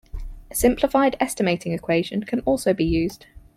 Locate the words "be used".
2.75-3.27